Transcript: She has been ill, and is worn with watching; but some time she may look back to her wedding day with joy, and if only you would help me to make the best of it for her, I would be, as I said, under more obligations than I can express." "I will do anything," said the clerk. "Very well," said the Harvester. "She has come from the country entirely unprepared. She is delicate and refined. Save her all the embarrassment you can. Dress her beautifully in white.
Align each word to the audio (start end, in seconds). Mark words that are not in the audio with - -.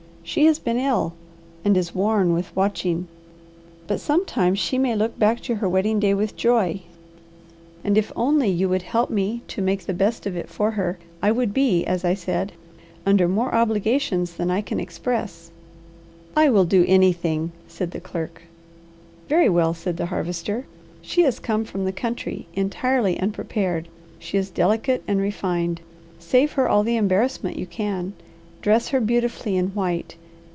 She 0.23 0.45
has 0.45 0.59
been 0.59 0.77
ill, 0.79 1.13
and 1.65 1.75
is 1.75 1.95
worn 1.95 2.31
with 2.31 2.55
watching; 2.55 3.07
but 3.87 3.99
some 3.99 4.23
time 4.23 4.53
she 4.55 4.77
may 4.77 4.95
look 4.95 5.17
back 5.19 5.41
to 5.41 5.55
her 5.55 5.67
wedding 5.67 5.99
day 5.99 6.13
with 6.13 6.37
joy, 6.37 6.83
and 7.83 7.97
if 7.97 8.13
only 8.15 8.47
you 8.47 8.69
would 8.69 8.83
help 8.83 9.09
me 9.09 9.41
to 9.49 9.63
make 9.63 9.85
the 9.87 9.95
best 9.95 10.25
of 10.25 10.37
it 10.37 10.47
for 10.47 10.71
her, 10.71 10.99
I 11.23 11.31
would 11.33 11.53
be, 11.55 11.83
as 11.85 12.05
I 12.05 12.13
said, 12.13 12.53
under 13.05 13.27
more 13.27 13.53
obligations 13.53 14.35
than 14.35 14.49
I 14.51 14.61
can 14.61 14.79
express." 14.79 15.51
"I 16.35 16.49
will 16.49 16.65
do 16.65 16.85
anything," 16.87 17.51
said 17.67 17.89
the 17.91 17.99
clerk. 17.99 18.43
"Very 19.27 19.49
well," 19.49 19.73
said 19.73 19.97
the 19.97 20.05
Harvester. 20.05 20.65
"She 21.01 21.23
has 21.23 21.39
come 21.39 21.65
from 21.65 21.83
the 21.83 21.91
country 21.91 22.47
entirely 22.53 23.19
unprepared. 23.19 23.89
She 24.19 24.37
is 24.37 24.49
delicate 24.51 25.03
and 25.07 25.19
refined. 25.19 25.81
Save 26.19 26.53
her 26.53 26.69
all 26.69 26.83
the 26.83 26.95
embarrassment 26.95 27.57
you 27.59 27.65
can. 27.65 28.13
Dress 28.61 28.89
her 28.89 29.01
beautifully 29.01 29.57
in 29.57 29.69
white. 29.69 30.15